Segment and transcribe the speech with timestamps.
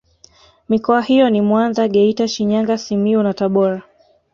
[0.69, 3.83] Mikoa hiyo ni Mwanza Geita Shinyanga Simiyu na Tabora